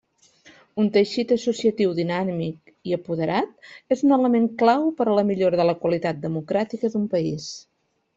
[0.83, 3.53] Un teixit associatiu dinàmic i apoderat
[3.97, 7.47] és un element clau per a la millora de la qualitat democràtica d'un país.